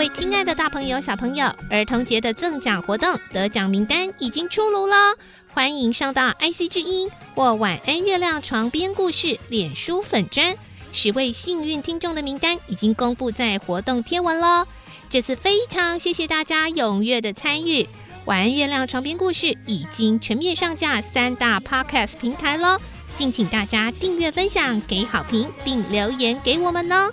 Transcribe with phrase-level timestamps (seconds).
[0.00, 5.14] 位亲爱的大朋友、小朋友，儿童节的赠奖活动得奖名单已经出炉了，
[5.52, 10.56] 欢迎上到 IC 之音或晚安月亮床边故事脸书粉砖，
[10.90, 14.66] 十位幸运听众的名单已经公布在活动贴文喽。
[15.10, 17.86] 这次非常谢谢大家踊跃的参与，
[18.24, 22.78] 晚安月亮床边故事已经全面上架三大 Podcast 平台喽，
[23.14, 27.12] 敬请大家订阅、分享、给好评，并留言给我们哦。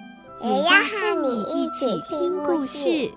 [0.43, 3.11] 也要和你一起听故事。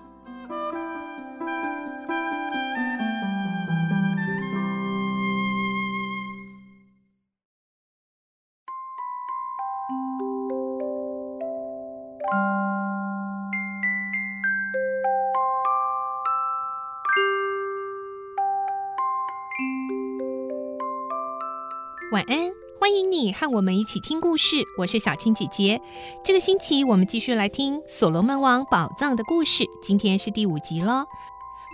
[22.11, 22.64] 晚安。
[22.85, 25.81] 欢迎你和我们一起听故事，我是小青姐姐。
[26.23, 31.03] 这个星期我们继续来听《所罗门王宝藏》的故事，今天是第五集喽。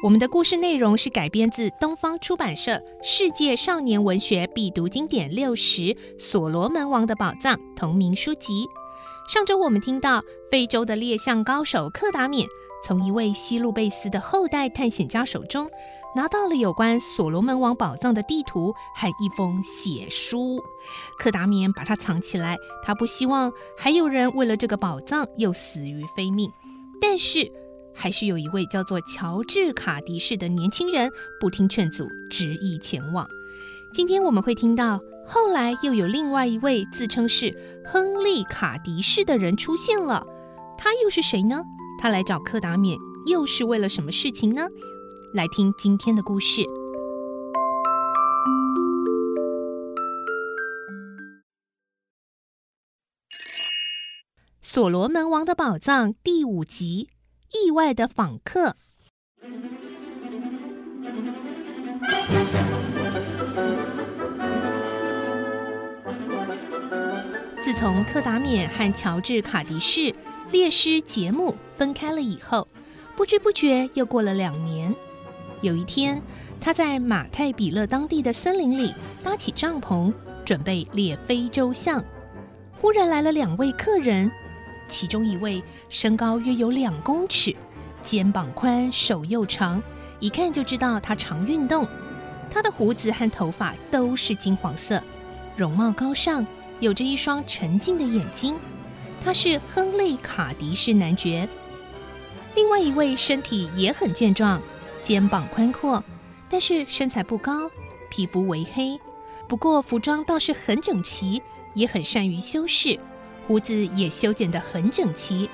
[0.03, 2.71] 我们的故事内容是改编自东方出版社
[3.03, 5.81] 《世界少年文学必读经典六十》
[6.17, 8.69] 《所罗门王的宝藏》同名书籍。
[9.27, 12.47] 上周我们听到非洲的猎象高手克达缅
[12.83, 15.69] 从一位西路贝斯的后代探险家手中。
[16.13, 20.61] 拿到了有关所罗门王宝藏的地图和一封血书，
[21.17, 26.51] 克达缅把它藏起来，他不希望还有人为了这个宝藏又死于非命。
[26.99, 27.49] 但是，
[27.95, 31.09] 还是有一位叫做乔治卡迪士的年轻人
[31.39, 33.25] 不听劝阻，执意前往。
[33.93, 37.55] 今天我们会听到，后来又有另外一位自称是
[37.85, 40.27] 亨利卡迪士的人出现了，
[40.77, 41.63] 他又是谁呢？
[42.01, 42.97] 他来找克达缅
[43.27, 44.67] 又是为了什么事情呢？
[45.35, 46.61] 来听今天的故事，
[54.63, 57.09] 《所罗门王的宝藏》第五集：
[57.53, 58.75] 意外的访客。
[67.61, 70.15] 自从克达缅和乔治卡迪士
[70.51, 72.67] 猎狮节目分开了以后，
[73.15, 74.93] 不知不觉又过了两年。
[75.61, 76.21] 有一天，
[76.59, 80.13] 他在马太比勒当地的森林里搭起帐篷，
[80.43, 82.03] 准备猎非洲象。
[82.81, 84.29] 忽然来了两位客人，
[84.89, 87.55] 其中一位身高约有两公尺，
[88.03, 89.81] 肩膀宽，手又长，
[90.19, 91.87] 一看就知道他常运动。
[92.49, 95.01] 他的胡子和头发都是金黄色，
[95.55, 96.45] 容貌高尚，
[96.81, 98.53] 有着一双沉静的眼睛。
[99.23, 101.47] 他是亨利·卡迪士男爵。
[102.55, 104.61] 另外一位身体也很健壮。
[105.01, 106.03] 肩膀宽阔，
[106.47, 107.71] 但是身材不高，
[108.11, 108.99] 皮肤为黑，
[109.47, 111.41] 不过服装倒是很整齐，
[111.73, 112.99] 也很善于修饰，
[113.47, 115.49] 胡子也修剪得很整齐，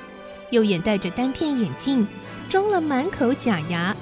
[0.50, 2.06] 右眼戴着单片眼镜，
[2.50, 3.96] 装了满口假牙。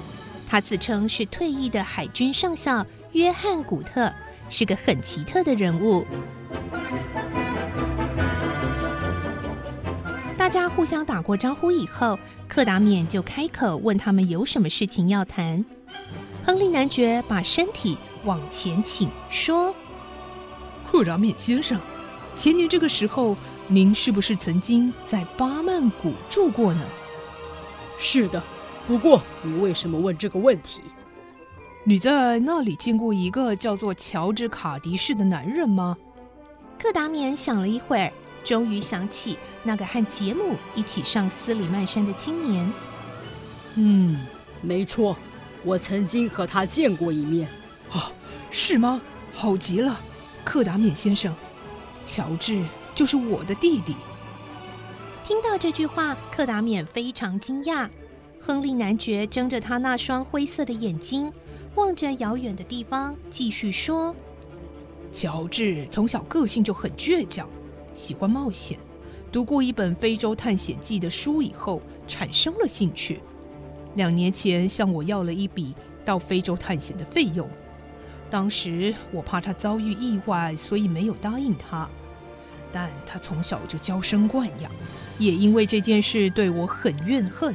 [0.48, 4.12] 他自称是退役的海军上校约翰·古特，
[4.48, 6.04] 是个很奇特的人物。
[10.46, 15.64] 大家互相打过招呼以后，克达缅就开口问他们有什么事情要谈。
[16.44, 19.74] 亨利男爵把身体往前倾，说
[20.86, 21.80] ：“克达缅先生，
[22.36, 23.36] 前年这个时候，
[23.66, 26.84] 您是不是曾经在巴曼谷住过呢
[27.98, 28.40] ？”“是的，
[28.86, 30.80] 不过你为什么问这个问题
[31.82, 35.96] ？”“你在那里见过一个叫做乔治卡迪士的男人吗？”
[36.78, 38.12] 克达缅想了一会儿。
[38.46, 42.72] 终于想起那个和杰姆一起上斯里曼山的青年。
[43.74, 44.24] 嗯，
[44.62, 45.16] 没错，
[45.64, 47.48] 我曾经和他见过一面。
[47.90, 48.12] 哦，
[48.52, 49.02] 是吗？
[49.32, 50.00] 好极了，
[50.44, 51.34] 克达缅先生，
[52.06, 52.64] 乔治
[52.94, 53.96] 就是我的弟弟。
[55.24, 57.90] 听到这句话，克达缅非常惊讶。
[58.40, 61.32] 亨利男爵睁着他那双灰色的眼睛，
[61.74, 64.14] 望着遥远的地方，继续说
[65.10, 67.48] ：“乔治从小个性就很倔强。”
[67.96, 68.78] 喜欢冒险，
[69.32, 73.20] 读过一本《非洲探险记》的书以后，产生了兴趣。
[73.94, 77.48] 两年前向我要了一笔到非洲探险的费用，
[78.28, 81.88] 当时我怕他遭遇意外，所以没有答应他。
[82.70, 84.70] 但他从小就娇生惯养，
[85.18, 87.54] 也因为这件事对我很怨恨，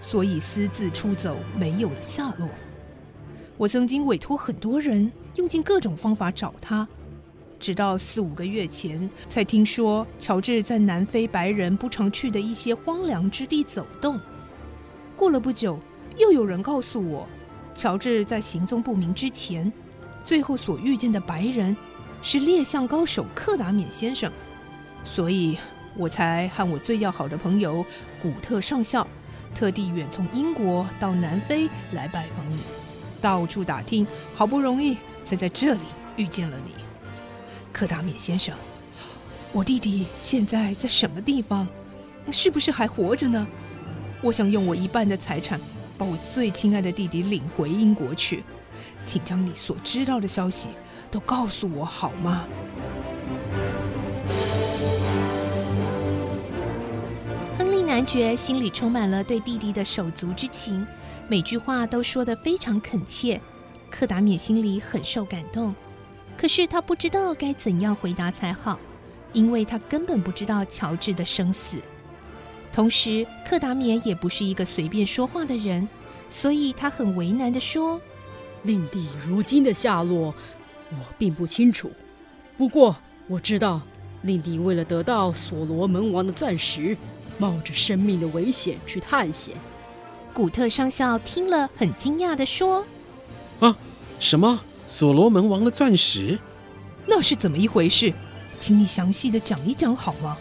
[0.00, 2.48] 所以私自出走，没有了下落。
[3.56, 6.88] 我曾经委托很多人，用尽各种方法找他，
[7.60, 14.18] 直到四五个月前，才听说乔治在南非白人不常去的一些荒凉之地走动。
[15.14, 15.78] 过了不久，
[16.16, 17.28] 又有人告诉我，
[17.74, 19.70] 乔治在行踪不明之前，
[20.24, 21.76] 最后所遇见的白人。
[22.22, 24.30] 是猎象高手克达缅先生，
[25.04, 25.56] 所以
[25.96, 27.82] 我才和我最要好的朋友
[28.20, 29.06] 古特上校，
[29.54, 32.58] 特地远从英国到南非来拜访你，
[33.22, 35.80] 到处打听，好不容易才在这里
[36.16, 36.72] 遇见了你，
[37.72, 38.54] 柯达缅先生。
[39.52, 41.66] 我弟弟现在在什么地方？
[42.30, 43.46] 是不是还活着呢？
[44.20, 45.60] 我想用我一半的财产，
[45.98, 48.44] 把我最亲爱的弟弟领回英国去，
[49.04, 50.68] 请将你所知道的消息。
[51.10, 52.46] 都告诉我好吗？
[57.58, 60.86] 亨利男爵心里充满了对弟弟的手足之情，
[61.26, 63.40] 每句话都说得非常恳切。
[63.90, 65.74] 克达缅心里很受感动，
[66.40, 68.78] 可是他不知道该怎样回答才好，
[69.34, 71.76] 因为他根本不知道乔治的生死。
[72.72, 75.86] 同时，克达缅也不是一个随便说话的人，
[76.30, 78.00] 所以他很为难地说
[78.64, 80.34] ：“令弟如今的下落。”
[80.88, 81.92] 我并不清楚，
[82.56, 82.96] 不过
[83.28, 83.82] 我知道，
[84.22, 86.96] 令弟为了得到所罗门王的钻石，
[87.36, 89.54] 冒着生命的危险去探险。
[90.32, 92.86] 古特上校听了，很惊讶地说
[93.60, 93.76] ：“啊，
[94.18, 94.58] 什么？
[94.90, 96.36] 所罗门王的钻石？
[97.06, 98.12] 那是怎么一回事？
[98.58, 100.36] 请你详细的讲一讲好吗？”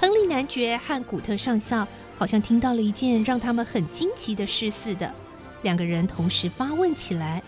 [0.00, 5.12] 亨利男爵和古特上校好像听到了一件让他们很惊奇的事似的，
[5.60, 7.42] 两个人同时发问起来。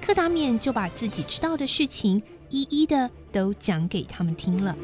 [0.00, 2.20] 克达免就把自己知道的事情
[2.50, 4.76] 一一的都讲给他们听了。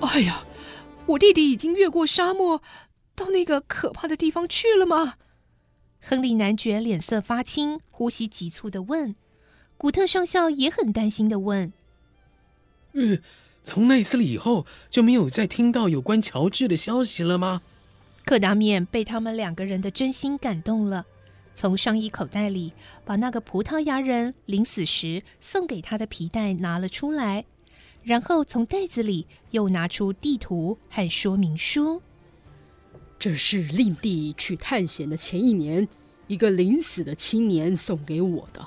[0.00, 0.44] 哎呀，
[1.06, 2.62] 我弟弟已经越过沙漠，
[3.14, 5.14] 到那个可怕的地方去了吗？
[6.00, 9.14] 亨利男爵脸色发青，呼吸急促的问。
[9.76, 11.72] 古特上校也很担心的问
[12.92, 13.20] ：“嗯，
[13.62, 17.62] 从那次以后就没有再听到有关乔治的消息了吗？”
[18.24, 21.04] 克达面被他们两个人的真心感动了，
[21.54, 22.72] 从上衣口袋里
[23.04, 27.44] 把那个葡萄牙人临死时送给他的皮带拿了出来，
[28.02, 32.00] 然后从袋子里又拿出地图和说明书。
[33.18, 35.88] 这是令弟去探险的前一年，
[36.26, 38.66] 一个临死的青年送给我的。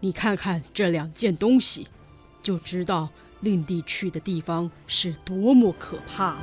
[0.00, 1.86] 你看看这两件东西，
[2.42, 3.08] 就知道
[3.40, 6.38] 令弟去的地方是多么可怕。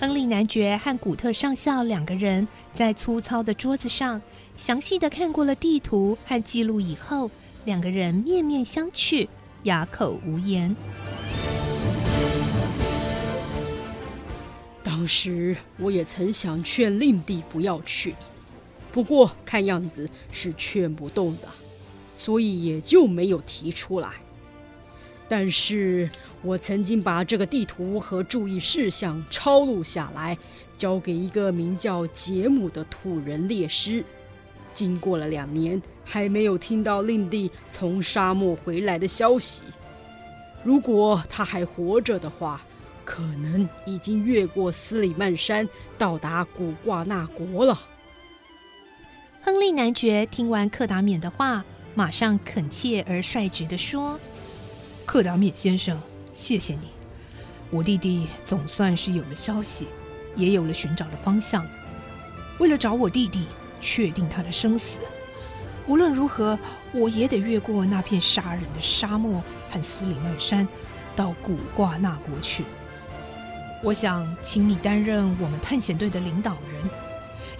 [0.00, 4.20] 亨利男爵和古特上校两个人在粗糙的桌子上
[4.56, 7.30] 详细的看过了地图和记录以后，
[7.68, 9.28] 两个人面面相觑，
[9.64, 10.74] 哑口无言。
[14.82, 18.14] 当时我也曾想劝令弟不要去，
[18.90, 21.48] 不过看样子是劝不动的，
[22.14, 24.12] 所以也就没有提出来。
[25.28, 26.08] 但是
[26.40, 30.38] 我曾经把这个地图和注意事项抄录下来，
[30.74, 34.02] 交给一个名叫杰姆的土人猎师。
[34.78, 39.62] 经过了两年，还没有听到令弟从沙漠回来的消息。
[40.62, 42.60] 如果他还活着的话，
[43.04, 45.68] 可能已经越过斯里曼山，
[45.98, 47.76] 到达古挂纳国了。
[49.42, 51.64] 亨利男爵听完克达缅的话，
[51.96, 54.16] 马上恳切而率直地说。
[55.04, 56.00] 克达缅先生，
[56.32, 56.90] 谢谢你。
[57.70, 59.88] 我弟弟总算是有了消息，
[60.36, 61.66] 也有了寻找的方向。
[62.60, 63.46] 为了找我弟弟，
[63.80, 64.98] 确定他的生死，
[65.86, 66.58] 无论如何，
[66.92, 70.66] 我也得越过那片杀人的沙漠和斯里曼山，
[71.16, 72.64] 到古挂纳国去。
[73.82, 76.90] 我想请你担任我们探险队的领导人，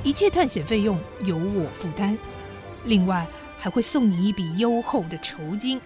[0.02, 2.18] 一切探险费用由我负担，
[2.84, 3.26] 另外
[3.58, 5.80] 还会送你一笔优厚的酬金。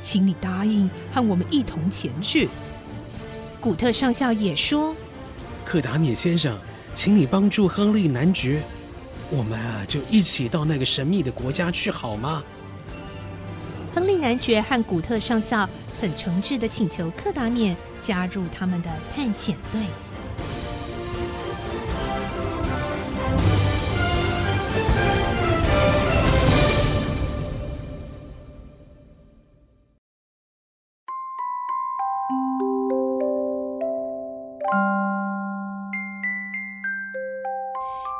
[0.00, 2.48] 请你答应和我们一同前去。
[3.60, 4.94] 古特上校也说
[5.66, 6.56] ：“克达米先生，
[6.94, 8.62] 请你帮助亨利男爵，
[9.30, 12.42] 我们啊就一起到那个神秘的国家去好吗？”
[13.94, 15.68] 亨利男爵和古特上校
[16.00, 19.82] 很诚挚地请求克达冕加入他们的探险队。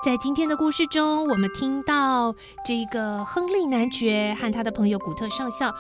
[0.08, 2.34] 在今天的故事中，我们听到
[2.64, 5.70] 这个亨利男爵和他的朋友古特上校，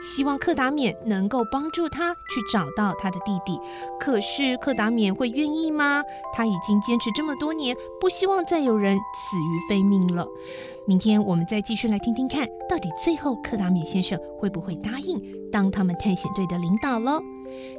[0.00, 3.58] 希望克达冕能够帮助他去找到他的弟弟。
[3.98, 6.04] 可是克达冕会愿意吗？
[6.32, 10.24] 他已经坚持这么多年，不希望再有人死于非命了。
[10.86, 17.20] 明天我们再继续来听听看，到底最后克达冕先生会不会答应当他们探险队的领导喽？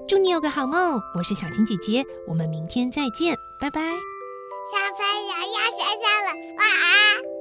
[0.09, 3.79] 祝你有个好梦，我是小青姐姐，我们明天再见，拜拜。
[4.71, 7.34] 小朋友要睡觉了，晚安。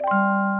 [0.00, 0.59] Música